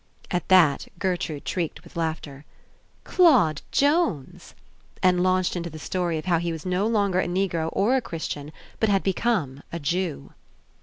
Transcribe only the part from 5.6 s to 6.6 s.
the story of how he